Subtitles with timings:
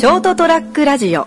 [0.00, 1.26] ショートトラックラジオ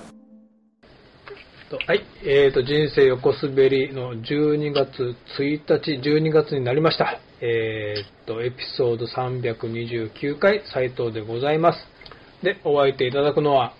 [1.69, 7.19] とはい、えーと、人生横滑りの12月1日、12月になりました。
[7.39, 11.87] えーと、エピソード329回、斉藤でございます。
[12.41, 13.75] で、お相手いただくのは、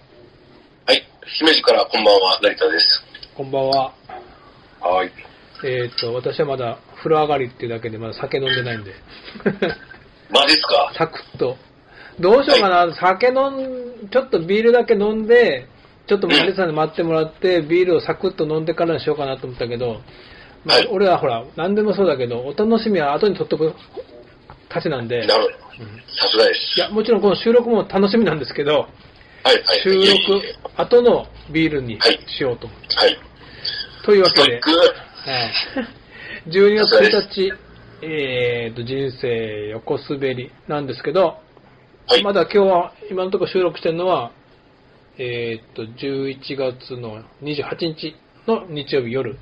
[0.85, 1.03] はい。
[1.39, 3.03] 姫路からこんばんは、成田です。
[3.33, 3.93] こんばんは。
[4.79, 5.11] はい。
[5.65, 8.93] えーと、私はまだ風呂上がりっていうだけでまだ酒飲んでないんで、
[10.29, 10.93] マジっすか？
[10.95, 11.57] サクッと。
[12.19, 15.67] どうしようかな、酒飲ん、ちょっとビールだけ飲んで、
[16.07, 20.01] ちょっと皆さんに待ってもらって、ビールをサクッと飲んでからにしようかなと思ったけど、
[20.65, 23.73] まあはい俺はほら、何でもそうだけど、お楽しみは後に取っとく
[24.69, 25.53] たちなんで、なるほど。
[26.15, 26.79] さすがです。
[26.79, 28.87] いや、もちろんこの収録も楽しみなんですけど、
[29.43, 29.81] はい、はい。
[29.83, 32.95] 収録え後のビールにはいしようと思って。
[32.95, 33.17] はい。
[34.05, 34.61] というわけで。
[34.61, 35.53] はい
[36.47, 37.53] 12月1日、
[38.01, 41.37] えーと、人生横滑りなんですけど、
[42.05, 42.23] はい。
[42.23, 44.31] まだ今日は、今のところ収録してるのは、
[45.17, 49.37] えーっと、11月の28日の日曜日夜。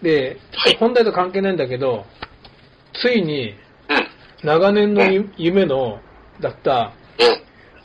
[0.00, 2.04] で、はい本題と関係ないんだけど、
[3.02, 3.56] ついにうん。
[4.44, 5.98] 長年のゆ夢の、
[6.40, 6.92] だった、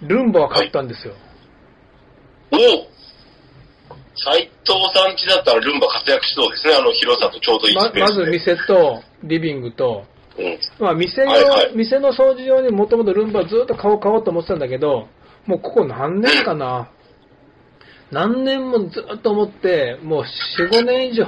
[0.02, 0.08] うん。
[0.08, 1.16] ルンバを買ったんですよ。
[2.52, 2.60] おお
[4.16, 6.76] 斎藤さん家だったらルンバ活躍しそうですね。
[6.76, 8.20] あの広さとちょうどいいまスペースで。
[8.20, 10.06] まず店と、リビングと、
[10.40, 10.84] うん。
[10.84, 15.08] まあ店用、はいはい店の掃除用にもともとルンバずっと買おう買おうと思ってたんだけど、
[15.46, 16.90] もうここ何年かな？
[18.12, 20.24] 何年もずっと思って、もう
[20.60, 21.26] 4、5年以上？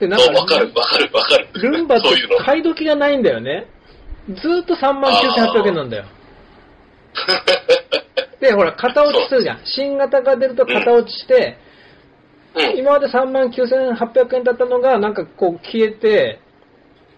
[0.00, 1.48] で、なんそうわかる、わかる、わかる。
[1.54, 2.06] ルンバって。
[2.44, 3.66] 買い時がないんだよね。
[4.28, 6.04] ずっと3万9800円なんだよ。
[8.40, 9.60] で、ほら、型落ちするじゃん。
[9.64, 11.58] 新型が出ると型落ちして、
[12.54, 12.78] うん。
[12.78, 16.47] 今まで3万9800円だったのが、なんかこう消えて、うん。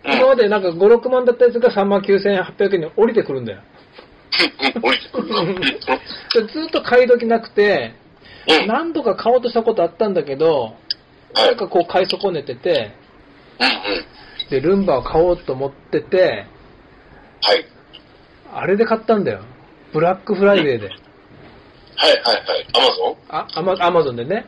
[0.04, 3.60] 今までなんか5、6万だったやつが3万9800円に降りてくるんだよ。
[4.74, 4.82] うん。
[4.82, 7.94] 降りてくるずっと買い時なくて、
[8.62, 8.66] うん。
[8.66, 10.74] 何度か買おうとしたことあったんだけど、
[11.34, 11.46] はい。
[11.48, 12.92] なんかこう買い損ねてて。
[14.50, 16.46] で、ルンバを買おうと思ってて、
[17.42, 17.64] はい。
[18.52, 19.40] あれで買ったんだよ。
[19.92, 20.88] ブラックフライデーで。
[20.88, 22.66] はいはいはい。
[22.74, 24.46] アマゾンあ、アマアマゾンでね。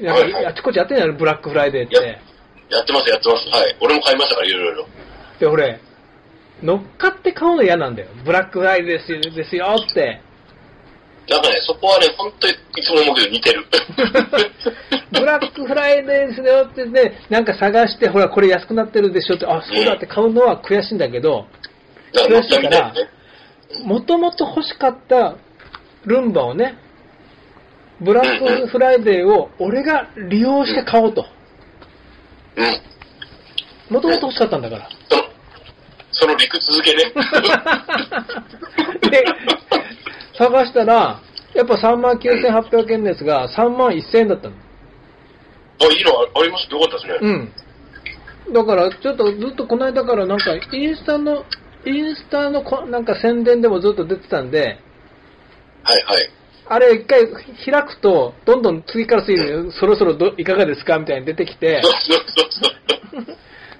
[0.00, 2.18] なんはいはいかあちこちやってんやろ、ブラックフライデーって。
[2.74, 3.48] やってます、やってます。
[3.48, 3.76] はい。
[3.80, 4.86] 俺も買いましたから、いろいろ。
[5.38, 5.80] で、俺、
[6.62, 8.08] 乗っかって買うの嫌なんだよ。
[8.24, 10.20] ブラックフライデーですよですよって。
[11.28, 13.64] なんかね、そこはね、本当にいつも思うけど似てる。
[15.12, 21.46] ブラックフライデーですよってね、なんか探して、ほら、これ安くなってるでしょって、あ、そうだって買うのは悔しいんだけど、
[22.12, 23.08] なんか乗ったみたいにね。
[23.84, 25.36] もともと欲しかった
[26.04, 26.76] ルンバをね、
[28.00, 31.22] ブラックフライデーを俺が利用して買おうと。
[31.22, 31.26] うん。
[33.90, 34.88] もともと欲しかったんだから。
[36.12, 37.12] その、理屈続けね。
[39.10, 39.24] で、
[40.38, 41.20] 探したら、
[41.54, 44.54] やっぱ3万9800円ですが、3万1000円だったの。
[45.80, 47.30] あ、いいのあありましたよかったですね。
[48.46, 48.52] うん。
[48.52, 51.44] だから、ちょっとずっとこの間からなんか、インスタの、
[51.86, 54.78] インスタのこなんか宣伝でもずっと出てたんで、
[55.82, 56.30] はいはい。
[56.66, 57.26] あれ一回
[57.64, 61.82] 開くと、どんどん次から次にそろそろどいかがですかみたいに出てきて、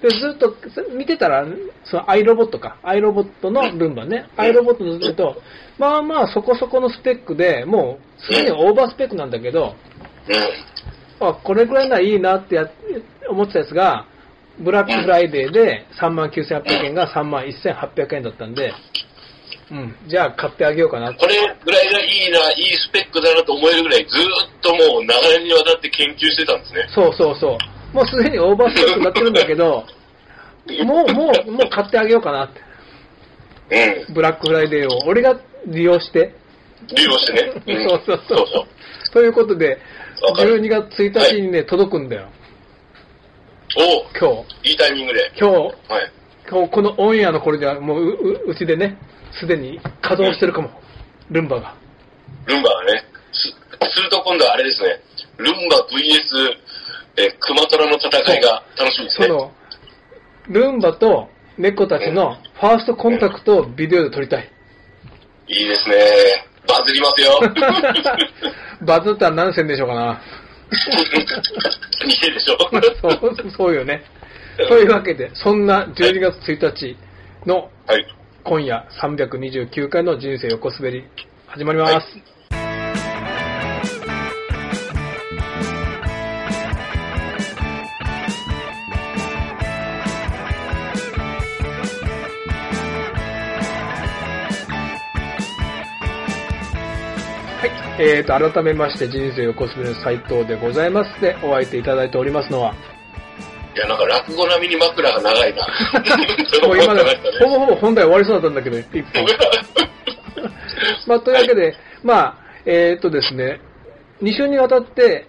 [0.02, 0.54] でずっと
[0.94, 1.46] 見てたら、
[1.84, 5.40] そのアイロボットか、アイロボットのルンバね、アイロボットのずっと、
[5.78, 9.74] まあまあそこそこのスペックで、もうすでにオーバースペックなんだけど、
[11.20, 12.70] あ、これぐらいならいいなってや
[13.30, 14.06] 思ってたやつが、
[14.58, 18.72] ブラックフライデーで3万9800円が3万1800円だったんで、
[19.70, 21.34] うん、じゃあ買ってあげようかなこれ
[21.64, 26.86] ぐらいがいいな、いいスペックだなと思えるぐらい、ずーっともう長年にわたって研究してたんですね。
[26.94, 27.58] そうそうそ
[27.92, 27.94] う。
[27.94, 29.84] もうすでにオーバースペックになってるんだけど、
[30.84, 32.50] もう、もう、もう買ってあげようかなっ
[33.68, 34.06] て。
[34.08, 34.14] うん。
[34.14, 36.34] ブラックフライデーを俺が利用して。
[36.96, 37.84] 利用してね。
[37.84, 39.12] んそうそうそうそうそう。
[39.12, 39.78] ということで、
[40.22, 42.28] わかる12月1日にね、届くんだよ。
[43.76, 44.70] お今日。
[44.70, 45.32] いいタイミングで。
[45.38, 46.12] 今日、はい。
[46.48, 48.08] 今日このオンエアの頃ではもうう
[48.46, 48.98] ううちでね、
[49.38, 50.70] すでに稼働してるかも。
[51.30, 51.74] ルンバが。
[52.46, 53.48] ルンバがね、す
[53.94, 55.00] すると今度はあれですね、
[55.38, 56.56] ルンバ VS、
[57.16, 59.26] えークマトラの戦いが楽しみですね。
[59.28, 59.52] その、
[60.48, 61.28] ルンバと
[61.58, 64.50] 猫たちのファーストコンタクトをビデオで撮りたい。
[65.48, 65.96] いいですね。
[66.66, 67.40] バズりますよ。
[68.86, 70.20] バズったら何戦でしょうかな。
[72.04, 72.58] 似てるでしょ。
[73.00, 74.02] そう、そうよね。
[74.68, 76.96] というわけで、そんな12月1日
[77.46, 78.06] のはい。
[78.46, 81.04] 今夜329回の人生横滑り
[81.46, 81.94] 始まります。
[81.94, 82.00] は
[97.66, 97.70] い。
[97.98, 102.74] えーと、改めまして、人生をコスプレの斉藤でございますで、お相手いただいておりますのは、
[103.74, 105.66] いや、なんか落語並みに枕が長いな。
[106.66, 107.02] もう今ね
[107.40, 109.26] ほぼほぼ本題終わりそうだったんだけど、一本。
[111.06, 112.34] まあ、というわけで、まあ、
[112.66, 113.60] えーとですね、
[114.22, 115.26] 2週にわたって、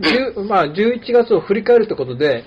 [0.00, 2.44] 10まあ、11月を振り返るということで、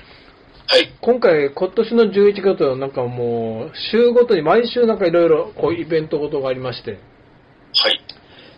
[0.69, 0.93] はい。
[0.99, 6.91] 今回、今年の11月はなんかもう、週ごとに毎週なんかいろいろこうイベントごとがありまして、
[7.73, 8.01] はい。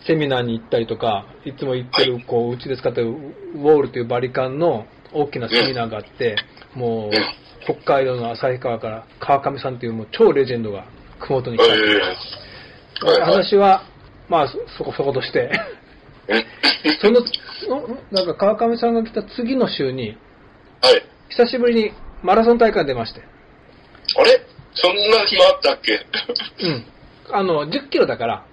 [0.06, 2.24] セミナーに行ったりとか、いつも行ってる、はい。
[2.24, 6.36] こう、うちで使ってるウォールというバリカンの大きなセミナーがあって、
[6.74, 7.16] もう
[7.70, 10.86] うん、北海道の旭川から川上さんというもう超レジェンドが
[11.20, 11.62] 熊本に来
[13.06, 13.24] た。
[13.26, 13.82] 話は、
[14.28, 15.50] まあ、そそこそことして、
[16.28, 16.44] うん
[17.00, 20.16] その、そなんか川上さんが来た次の週に、
[20.80, 21.02] はい。
[21.30, 21.92] 久しぶりに
[22.22, 24.40] マラソン大会に出まして、あれ？
[24.74, 26.00] そんな暇あったっけ？
[26.62, 26.86] うん。
[27.32, 28.44] あの、10キロだから、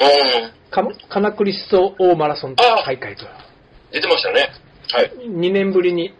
[0.00, 0.70] うん。
[0.70, 3.24] か金栗思想大マラソン大会と。
[3.92, 4.48] 出てましたね。
[4.92, 5.12] はい。
[5.28, 6.14] 2年ぶりに。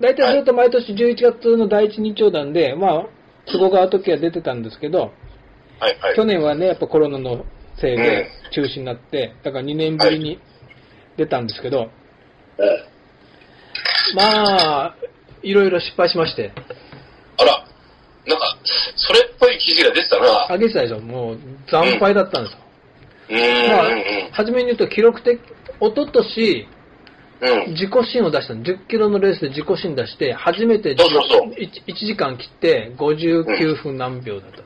[0.00, 3.06] 大体ずっと毎年11月の第一日曜団で、まあ、
[3.46, 5.12] 都合が合う時は出てたんですけど、
[5.78, 5.98] はい。
[6.00, 6.16] はい。
[6.16, 7.44] 去年はね、やっぱコロナの
[7.80, 10.38] せいでうん中止になって、だから2年ぶりに
[11.16, 11.90] 出たんですけど、
[12.58, 12.94] うん
[14.14, 14.96] まあ、
[15.42, 16.52] いろいろ失敗しまして、
[17.36, 17.66] あら、
[18.26, 18.58] なんか、
[18.96, 20.52] それっぽい記事が出てたな。
[20.52, 21.38] あげてたでしょ、もう
[21.70, 22.58] 惨敗だったんですよ。
[23.28, 26.68] まあうん、初めに言うと記録的、一昨年
[27.40, 27.64] うん。
[27.64, 27.70] うん。
[27.72, 34.64] 自己新を出したの、10キロのレースで自己新出して、初めてそうそうそう 1, 時間切って59分何秒だったの。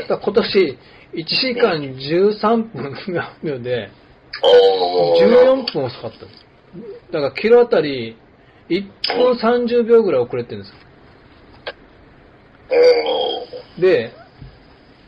[0.00, 0.78] うんだ今年、
[1.14, 3.90] 1時間13分何秒で、
[4.42, 6.30] おー14分遅かったの。
[7.12, 8.16] だからキロあたり
[8.68, 8.84] 1
[9.16, 10.76] 分30秒ぐらい遅れてるんですよ。
[13.78, 14.12] で、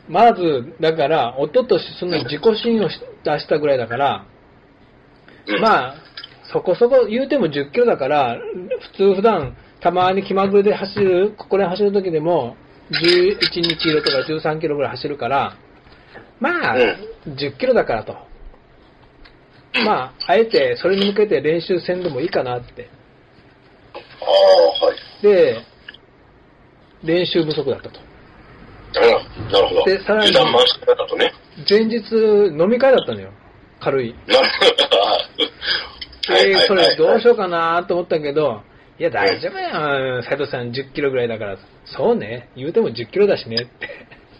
[0.08, 4.24] まず、だから、一昨年その自己新をし出したぐらいだから、
[5.46, 5.94] うんまあ、
[6.52, 8.38] そこそこ言うても10キロだから、
[8.92, 12.56] 普通普段、たまに気まぐれで走る、ここで走る時でも、
[12.90, 15.56] 11、2キロとか13キロぐらい走るから、
[16.40, 18.16] まあ、う10キロだからと。
[19.84, 22.88] まあ、あえてそれに向けて練習せんでもいいかなって。
[24.20, 25.22] ああ、はい。
[25.22, 25.60] で、
[27.04, 28.07] 練習不足だったと。
[28.94, 29.84] うんなるほど。
[29.84, 31.32] でさらに油断満載だとね。
[31.68, 31.96] 前日、
[32.58, 33.30] 飲み会だったのよ。
[33.80, 34.14] 軽い。
[34.26, 34.98] なるほど。
[36.32, 38.62] はいで、はいそれどうしよようかなと思ったけど、
[38.98, 41.58] いや、大丈夫やん、斉藤さん10キロぐらいだから。
[41.86, 43.88] そうね、言うても10キロだしねって。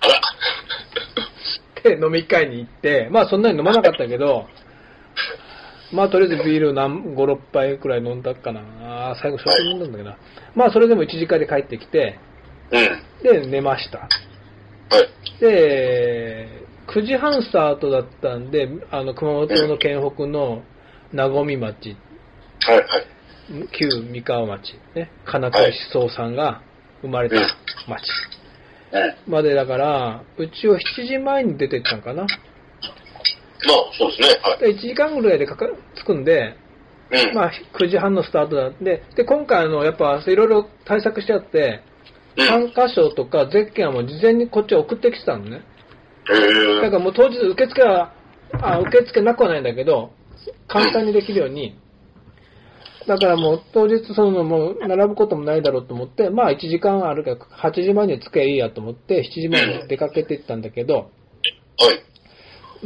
[0.01, 0.21] あら。
[1.83, 4.47] で、飲み会に行って、まあそんなに飲まなかったけど、
[5.93, 9.17] まあとりあえずビール何5、6杯くらい飲んだかな。
[9.23, 10.19] 最後、焼酎飲んだんだけどな。
[10.55, 12.19] まあそれでも1時間で帰ってきて、
[12.71, 13.23] うん。
[13.23, 14.09] で、寝ました。
[14.91, 15.41] はい。
[15.41, 16.49] で、
[16.89, 20.63] 9時半スタートだったんで、あの、熊本の県北の
[21.13, 21.97] 名古町、
[22.61, 22.87] はいはい。
[23.79, 26.63] 旧三河町、ね、金子思想さんが
[27.03, 28.03] 生まれた町
[28.93, 29.33] うん。
[29.33, 32.23] までだから、うちを7時前に出てったんかな。
[32.23, 32.29] まあ、
[33.99, 34.41] そうですね。
[34.43, 34.61] はい。
[34.61, 36.57] で1時間ぐらいでかか着くんで、
[37.11, 37.35] うん。
[37.35, 41.98] まあ、9時半のスタートだで、で、今回あの、やっぱ、いろいろ対策してあって、うん。
[42.47, 45.63] 参加賞とかゼッケンはもう事前にこっち送ってきてたのね。
[46.83, 48.13] だからもう当日受付は、
[48.61, 50.13] あ、受付なくはないんだけど、
[50.69, 51.79] 簡単にできるように、
[53.07, 61.07] だからもう当日そのもう並ぶこともないだろうと思って、まあ1時間あるから8時前に着けばいいやと思って7時前に出かけていったんだけど、はい。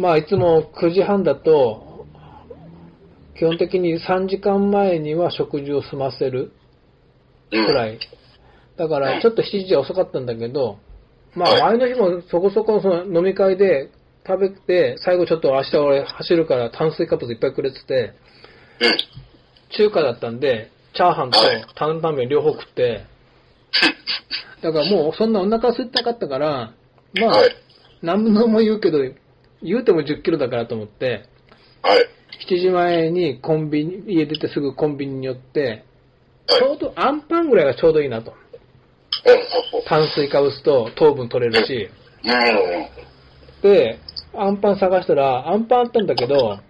[0.00, 2.06] まあいつも9時半だと、
[3.36, 6.52] 基本的に3時間前には食事を済ませる
[7.50, 7.66] うん。
[7.66, 7.98] くらい。
[8.82, 10.80] だからちょっと7時は遅かったんだけど、
[11.36, 13.90] まあはい前の日もそこそこその飲み会で
[14.26, 18.14] 食べて、最後ちょっと明日俺走るから炭水化物いっぱいくれてて、
[18.80, 18.96] うん。
[19.76, 23.04] 中華だったんで、チャーハンとはい担々麺両方食って、
[24.62, 26.72] だからもうそんなお腹空いてなかったから、
[27.20, 27.54] まあはい、
[28.02, 28.98] 何度も言うけど、
[29.62, 31.28] 言うても10キロだからと思って、
[31.82, 32.08] はい。
[32.50, 35.84] 7時前にコンビニ、家出てすぐコンビニに寄って、
[36.48, 36.58] はい。
[36.58, 38.34] ちょうどアンパンぐらいがちょうどいいなと。
[39.86, 41.90] 炭水化物と糖分取れるし。
[42.24, 43.62] うん。
[43.62, 43.98] で、
[44.34, 46.60] アンパン探したら、アンパンあったんだけど、うん。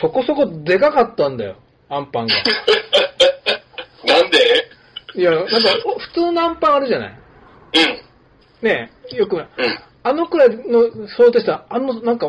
[0.00, 1.56] そこそこでかかったんだよ、
[1.88, 2.34] アンパンが。
[4.04, 4.38] なんで？
[5.16, 5.50] いや、なんか、
[5.86, 7.14] お普通のアンパンあるじゃない？
[8.62, 8.68] うん。
[8.68, 9.46] ねえ、よく、うん。
[10.02, 12.28] あのくらいの、想定したら、あの、なんか、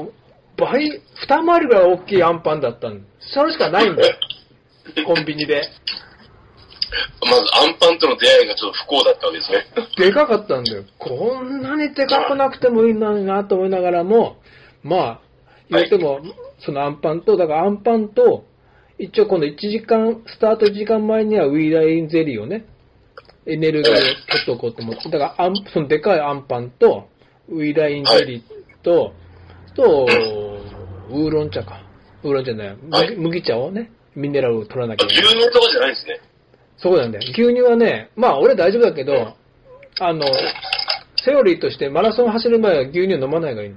[0.58, 4.16] 倍、二回りぐらい大きいアンパンだったんそれしかないんだよ。
[5.06, 5.64] コンビニで。
[7.22, 9.66] まず、アンパンとの出会いがちょっと不幸だったわけですね。
[9.98, 10.84] でかかったんだよ。
[10.98, 14.38] こんなにでかくなくてもいいのになと思いながらも、
[14.84, 15.22] まあ、
[15.70, 16.20] 言っても、
[16.60, 18.46] そのアンパンと、だからアンパンと、
[18.98, 22.66] 一応今度1時間、スタート1時間前にはウィーラインゼリーをね、
[23.46, 24.10] エネルギーを取
[24.42, 27.10] っておこうと思って、だからアン、そのでかいアンパンと、
[27.50, 29.14] ウィーラインゼリーと、
[29.76, 30.08] と、
[31.10, 31.82] ウーロン茶か。
[32.24, 35.44] ウーロン茶じゃない、はい麦麦茶をね、ミネラルを取らなきゃいけ牛ない。
[35.44, 36.22] 乳とかじゃないんですね。
[36.78, 37.24] そうなんだよ。
[37.26, 39.36] 牛乳はね、まあ俺大丈夫だけど、
[40.00, 40.26] あの、
[41.24, 43.72] セオリーとしてマラソン走る前は牛乳飲まない方がいい。
[43.72, 43.76] あ、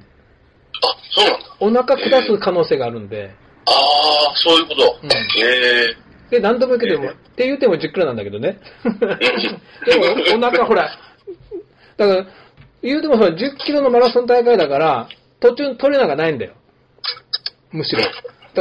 [1.10, 1.82] そうなんだ。
[1.82, 3.30] お腹下す可能性があるんで、
[3.66, 4.98] ああ、そういうこと。
[5.02, 8.58] うんええで、何度も言うけども、って言っても10キロなんだけどね。
[8.84, 10.90] でも、お腹ほら、
[11.96, 12.26] だから、
[12.82, 15.08] 言うてもほら、10キロのマラソン大会だから、
[15.40, 16.52] 途中トレーナーがないんだよ。
[17.72, 18.02] むしろ。
[18.02, 18.12] だか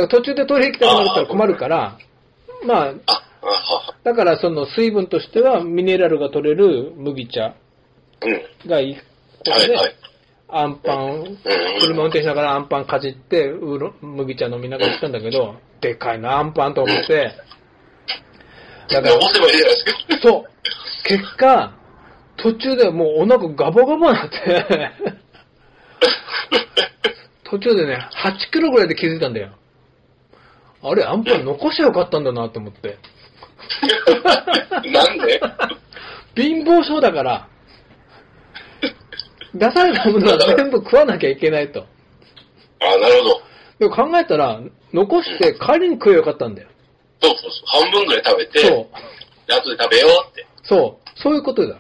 [0.01, 1.98] ら途中でトイレ行きたくなるから困るから、
[2.65, 3.24] まあ。
[4.04, 7.56] だからその水分としてはミネラルが取れる麦茶
[8.22, 8.70] うん。
[8.70, 9.01] がいいこ
[9.44, 9.77] とで。
[10.50, 11.38] アンパン、うん。
[11.82, 13.51] 車運転しながらアンパンかじって、
[14.01, 17.34] 麦茶飲みながら行ったんだけど、でかいな、アンパンと思って、
[18.89, 19.20] だから。
[20.22, 20.46] そう。
[21.04, 21.74] 結果、
[22.38, 24.92] 途中でもうお腹ガバガバになって、
[27.44, 29.51] 途中でね、8キロぐらいで気づいたんだよ。
[30.82, 32.98] あれ、アンパン残しゃよかったんだなと思って。
[34.92, 35.40] なんで？
[36.36, 37.48] 貧乏症だから、
[39.54, 41.86] 出されたものは全部食わなきゃいけないと。
[42.80, 43.42] あなるほど。
[43.80, 44.60] でも考えたら、
[44.94, 46.70] 残して帰りに食えばよかったんだよ。
[47.22, 47.84] そうそうそう。
[47.84, 49.48] 半分ぐらい食べて、そう。
[49.48, 50.46] で後で食べようって。
[50.64, 51.10] そう。
[51.20, 51.80] そういうことだ。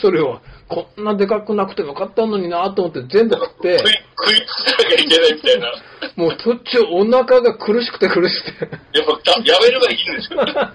[0.00, 0.40] それを、
[0.74, 5.72] こんなでかくなくてもよかったのになと思って全部食って食、い、食いつかなきゃいけないみたいな。
[6.16, 8.74] もう途中お腹が苦しくて苦しくて。
[8.98, 10.40] やっぱた、やめればいいんですよ。
[10.40, 10.66] 食べな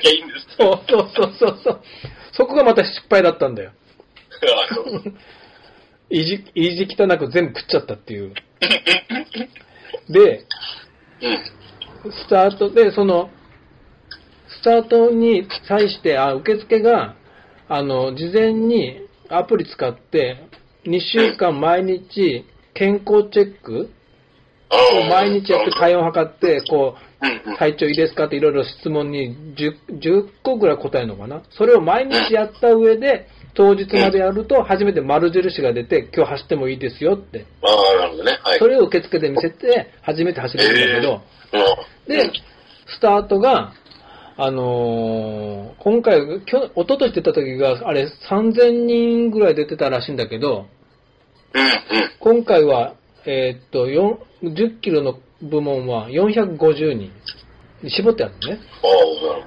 [0.00, 0.56] きゃいいんです。
[0.56, 1.80] そうそうそうそうそう。
[2.32, 3.72] そこがまた失敗だったんだよ。
[6.10, 8.34] 意地、意地汚く全部食っちゃったっていう。
[10.08, 10.44] で、
[11.20, 12.12] うん。
[12.12, 13.30] スタートで、その、
[14.48, 17.16] スタートに際して、あ、受付が、
[17.68, 20.44] あの、事前にアプリ使って、
[20.84, 22.44] 2週間毎日
[22.74, 23.90] 健康チェック
[24.70, 31.42] あをー毎日やって体温測って、こう体調いいですかっていろいろ質問に 10, 10個ぐらい答えるのかな。
[31.50, 37.46] それを毎日やった上で、当日までやると初めて丸印が出て、今日走ってもいいですよって。
[37.62, 38.38] ああ、なるほどね。
[38.42, 38.58] はい。
[38.58, 41.22] それを受付で見せて、初めて走れるんだけど、
[42.06, 42.16] うん。
[42.16, 42.30] で、
[42.86, 43.72] スタートが、
[44.40, 50.66] あのー今回、きょ一昨年出た時が、あれ、3000人ぐらい出てたらしいんだけど。
[52.20, 52.94] 今回は、
[53.26, 57.10] えーっと、4 10キロの部門は450人
[57.82, 58.60] に絞ってあるのね。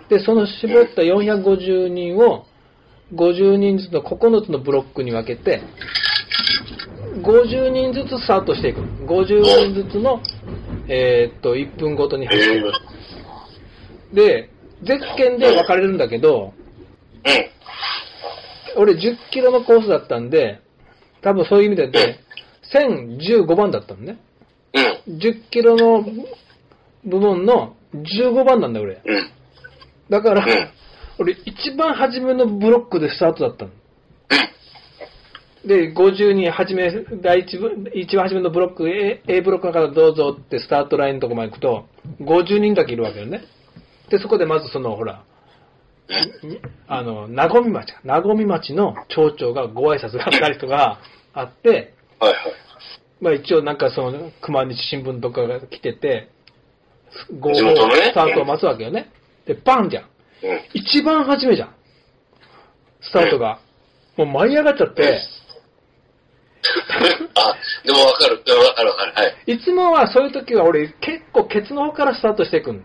[0.10, 2.46] で、その絞った450人を、
[3.14, 5.62] 50人ずつの9つのブロックに分けて、
[7.24, 8.88] 50人ずつスタートしていくの。
[9.08, 10.22] 50人ずつの、
[10.90, 12.34] えーっと、1分ごとにど。
[12.34, 12.40] へえ。
[12.42, 14.16] 走っていく。
[14.16, 14.51] で、
[14.84, 16.54] ゼッケンで分かれるんだけど、
[18.78, 18.98] 俺10
[19.32, 20.60] キロのコースだったんで、
[21.22, 22.20] 多分そういう意味でで、
[22.74, 24.20] 1015番だったのね。
[25.08, 26.04] 10キロの
[27.04, 29.02] 部門の15番なんだ、俺。
[30.10, 30.46] だから、
[31.20, 33.72] 俺一番初めのブロックでスタートだったの。
[35.66, 41.86] で、50人初め、第一部、一番初めのブロック、A, A ブロックの方どうぞってスタートラインのとこまで行くと、
[42.22, 43.44] 50人だけいるわけよね。
[44.12, 45.24] で、そこでまずその、ほら、
[46.44, 51.00] にあの、なごみ町か、なごみ町の町長がご挨拶があったりとか
[51.34, 52.38] あって、はいはい。
[53.22, 56.30] まあ一応なんかその、熊西新聞とかが来てて、
[57.40, 59.10] 合地元のねスタートを待つわけよね。
[59.46, 60.04] で、バンじゃん。
[60.04, 60.62] うん。
[60.74, 61.76] 一番初めじゃん。
[63.00, 63.60] スタートが。
[64.18, 65.22] もう舞い上がっちゃって、
[67.36, 68.36] あ、でもわかる。
[68.36, 69.14] わかるわかる。
[69.14, 69.54] はい。
[69.54, 72.84] いつもはそういう時は俺結構ケツの方からスタートしていくん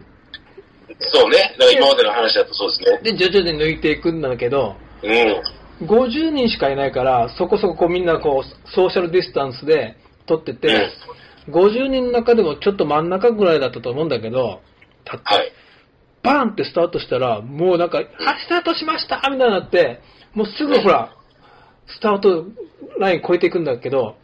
[1.00, 1.54] そうね。
[1.58, 3.12] だから今までの話だとそうですね。
[3.12, 5.86] で、徐々に抜いていくんだけど、うん。
[5.86, 10.90] 50人しかいないから、そこそここうみんなこう、ソーシャルディスタンスで撮ってて、
[11.48, 14.60] 50人の中でもちょっと真ん中ぐらいだったと思うんだけど、
[15.04, 15.52] たはい。
[16.22, 18.02] バーンってスタートしたら、もうなんか、あ、
[18.44, 20.00] スタートしましたみたいになって、
[20.34, 21.12] もうすぐほら、
[21.86, 22.46] スタート
[22.98, 24.16] ライン越えていくんだけど、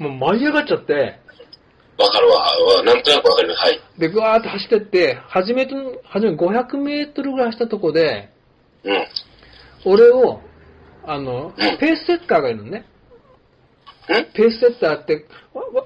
[0.00, 0.10] うん。
[0.10, 1.20] もう舞い上がっちゃって、
[1.98, 2.38] わかるわ。
[2.76, 3.60] わなんとなくわかります。
[3.60, 3.80] はい。
[3.98, 8.30] で、ぐわーって走ってって、初めて、初め500メートルぐらい走ったとこで、
[8.84, 9.06] うん。
[9.84, 10.40] 俺を、
[11.04, 12.86] あのうん、ペースセッターがいるのね。
[14.08, 14.24] うん？
[14.32, 15.26] ペースセッターって、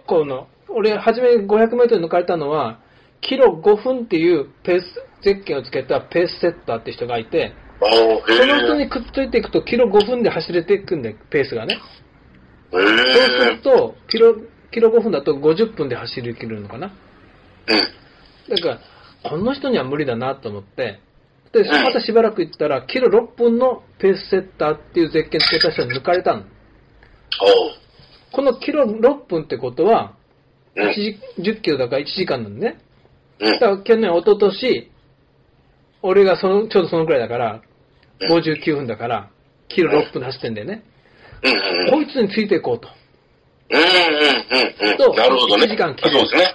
[0.07, 1.47] この、俺、初め500
[1.77, 2.81] メートル抜かれたのは、
[3.21, 4.85] キロ5分っていうペース、
[5.23, 7.53] ゼッケンをつけたペースセッターって人がいて。
[7.81, 11.75] その人にくっついていくと、キロ5分で走れていくんで、ペースがね。
[11.75, 11.79] へ
[12.73, 13.57] そうするえ。
[13.59, 14.35] と、キロ、
[14.77, 16.93] キロ5分だと50分で走り切るのかな？
[18.49, 18.55] うん。
[18.55, 18.79] だから、
[19.31, 21.01] この人には無理だなと思って、
[21.55, 26.43] で、んまたしばらく行ったら、キロ6分のペースセッターっていうゼッケンつけた人に抜かれたの。
[28.33, 30.15] このキロ6分ってことは、
[30.75, 32.79] うん1時10キロだから1時間なんでね。
[33.41, 33.53] うん。
[33.55, 34.91] だから去年、一昨年
[36.03, 37.63] 俺がその、ちょうどそのくらいだから、
[38.21, 39.31] うん59分だから、
[39.69, 40.85] キロ6分で走ってんだよね。
[41.91, 42.89] こいつについていこうと。
[43.71, 43.87] うんうん
[44.85, 44.97] うんうん。
[44.97, 45.65] となるほどね。
[45.65, 46.55] 一時間切るそうですね。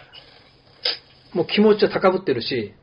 [1.33, 2.73] もう気持ちは高ぶってるし、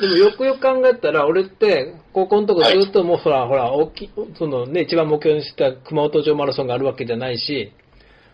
[0.00, 7.72] でもよくよく考えたら、俺って、高校のとこずっともうほら、ほら、大きい、そのね、一番目標にした熊本城マラソンがあるわけじゃないし、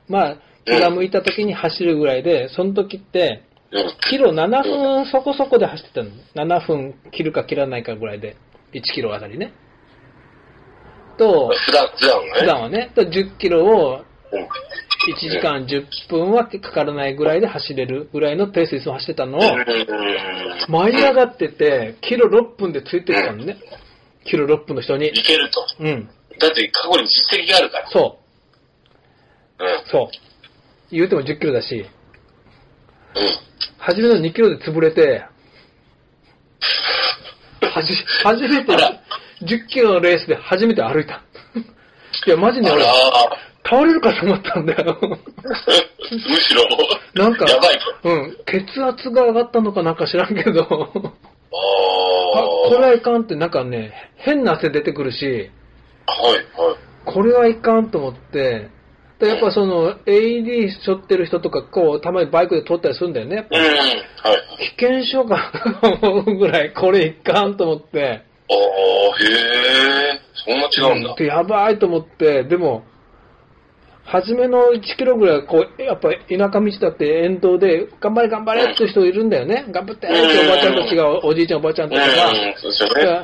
[0.09, 3.93] まあ、気が向いた時に走るぐらいで、その時って、うん。
[4.09, 6.11] キロ7分そこそこで走ってたの。
[6.59, 8.37] 7分切るか切らないかぐらいで、
[8.73, 9.53] 1キロあたりね。
[11.19, 12.41] と、普段、普段はね。
[12.41, 14.43] 普段はね、と10キロをうん。
[14.43, 20.73] 1時間10分はかからないぐらいで走れるぐらいのペースでいつも走ってたのを、うん。
[20.73, 23.57] 舞い上がってて、キロ6分でついてきたのね。
[24.25, 25.09] キロ6分の人に。
[25.09, 25.67] いけると。
[25.81, 26.11] うん。
[26.39, 27.91] だって過去に実績があるから。
[27.91, 28.19] そ
[29.59, 29.65] う。
[29.65, 29.69] うん。
[29.91, 30.09] そう。
[30.91, 31.85] 言うても10キロだし、うん。
[33.79, 35.25] 初めの2キロで潰れて、
[37.63, 37.95] はじ、
[38.25, 38.77] 初めて
[39.43, 41.23] 10キロのレースで初めて歩いた。
[42.27, 42.85] いや、マジで俺
[43.65, 44.99] 倒れるかと思ったんだよ。
[45.01, 45.17] む
[46.37, 47.47] しろ、なんか。
[48.05, 55.51] うん、血圧が上がったのかなんか知らんけど、あ、あこれはいかんって、なんかね、変な汗出てくるし、
[56.07, 56.13] あ。
[56.13, 56.45] はい、はい。
[57.05, 58.69] これはいかんと思って、
[59.19, 63.49] でやっぱその AED 背負ってる人とか、こう、たまにバイクで通ったりするんだよね。
[63.51, 63.77] うん、はい。
[64.79, 71.15] 危険症かと思うぐらい、これいかんと思って、ああ、へえ、そんな違うんだ。
[71.15, 72.85] でやばいと思って、でも、
[74.05, 79.67] 初めの1キロぐらい、こう、やっぱ田舎道だって沿道で、頑張れ頑張れって人いるんだよね。
[79.71, 82.55] 頑張ってっておばあちゃんたちが、おじいちゃんおばあちゃんうん、たちが、ね。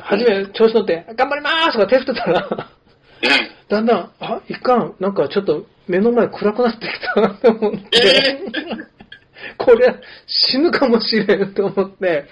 [0.03, 3.65] 初め調子乗って、頑張りまーすとか手振ってたら、うん。
[3.67, 9.95] だんだん、あ、いかん、なんかちょっと目の前暗くなってきたなと思って、えこれ
[10.27, 12.25] 死ぬかもしれんと思って、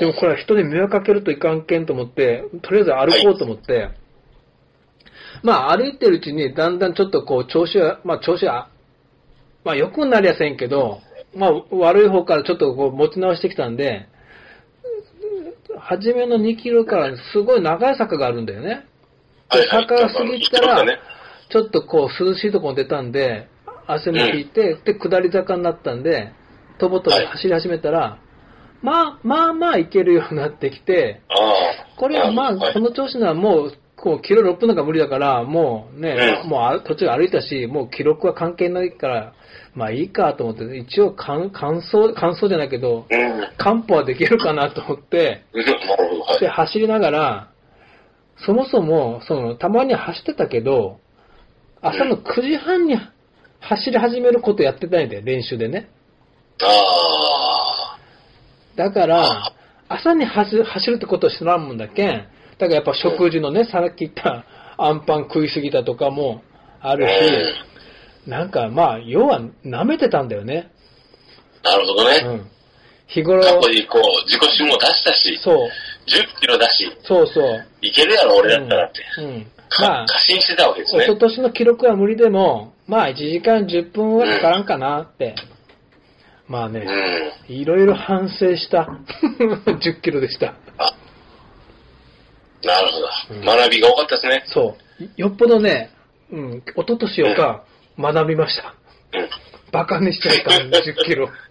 [0.00, 3.90] でもこれは人に迷惑かけるといかんけんと思って、とりあえず歩こうと思って、
[5.42, 8.70] まあ歩いてるうちにだんだんちょっとこう調子は、まあ調子は、
[9.64, 11.00] まあ良くなりやせんけど、
[11.34, 14.08] まあ悪い方からちょっとこう持ち直してきたんで、
[15.78, 18.86] 初めの2キロからすごい長い坂があるんだよね。
[19.50, 19.82] ではいはい。
[19.82, 20.98] 坂が過ぎたら、ね。
[21.50, 23.48] ちょっとこう涼しいところに出たんで、
[23.86, 26.32] 汗も引いて、で、下り坂になったんで、
[26.78, 28.18] とぼとぼ走り始めたら、
[28.82, 31.98] まあ、まあまあいけるようになってきて、ああ。
[31.98, 39.32] これはまあ、はいこの調子ならもう、こう、キロ6分なんか無理だから、もうね、うんもうあ途中歩いたし、もう記録は関係ないから、
[39.74, 43.48] まあいいかと思って、一応完完走、完走じゃないけど、うん。
[43.58, 45.44] 完歩はできるかなと思って。
[46.40, 47.50] で、走りながら、
[48.44, 50.98] そもそも、その、たまに走ってたけど、
[51.80, 52.96] 朝の9時半に
[53.60, 55.88] 走り始めることやってないんだよ、練習でね。
[56.62, 57.45] あ
[58.76, 59.52] だから、
[59.88, 62.08] 朝に走る走るってことを知らんもんだけん、
[62.58, 64.44] だからやっぱ食事のね、さっき言った
[64.78, 66.42] アンパン食いすぎたとかも
[66.80, 66.96] ああ。
[66.96, 70.70] るし、なんかまあ、要は舐めてたんだよね。
[71.62, 72.22] なるほどね。
[72.24, 72.50] うん。
[73.06, 77.66] 日頃、過去にこう、自己新も出したし、そう、10キロだし、そうそう。
[77.80, 79.02] いけるやろ、俺だったらって。
[79.18, 79.24] うん。
[79.26, 81.04] うんかまあ、過信してたわけですね。
[81.04, 85.34] 一昨年の記録は無理でも、まあ1時間10分はかからんかなって。
[86.48, 86.80] まあうね、
[87.48, 87.52] ん。
[87.52, 88.86] いろいろ反省した
[89.66, 90.54] 10キロでした。
[92.64, 93.46] なるほうんど。
[93.52, 94.42] 学びが多かったですね。
[94.46, 95.04] そう。
[95.16, 95.90] よっぽどね、
[96.32, 97.64] うん、一昨年よか
[97.98, 98.74] 学びました。
[99.18, 99.28] うん。
[99.72, 101.28] バカにしちゃいかん、 10キロ。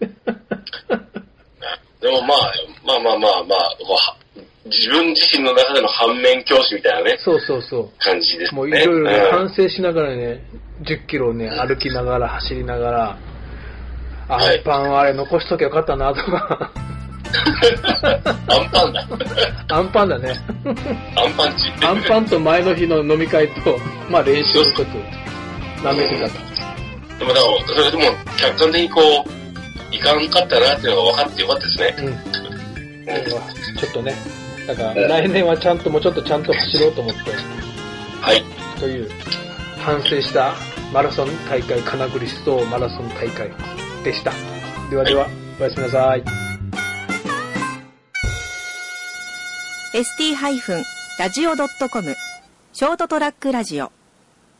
[2.00, 2.52] でもまあ、
[2.84, 4.16] まあまあまあまあ、
[4.66, 8.56] 自分自身の中での反面教師みたいなね、そうそうそ感じですう。
[8.56, 8.84] もういね。
[8.84, 10.42] ろいろね、うん反省しながらね、
[10.82, 13.18] 10キロをね、歩きながら、走りながら、
[14.28, 16.70] アはいンパンあれ残しときゃよかったなとか、
[18.48, 19.08] アンパンだ。
[19.68, 20.34] アンパンだね。
[21.16, 21.86] アンパンチ。
[21.86, 23.78] アンパンと前の日の飲み会と、
[24.10, 24.82] まあ練習をちょっと
[25.88, 27.18] 舐めてたと。
[27.18, 28.02] でもだから、それでも
[28.36, 31.96] 客観的にこう、いかんかったなっていうのが分かってよかったですね。
[31.98, 32.06] うん。
[32.06, 32.16] うん
[33.78, 34.14] ちょっとね、
[34.66, 37.20] だから来年はちゃんと、もうちょっとちゃんと走ろうと思って、
[38.20, 38.42] はい。
[38.80, 39.08] という
[39.78, 40.54] 反省した
[40.92, 43.50] マラソン大会、金栗思想マラソン大会
[44.06, 44.32] でした。
[44.88, 46.22] ではでは、はいおやすみなさい。
[49.94, 52.14] ST-radio.com
[52.72, 53.90] ショートトラックラジオ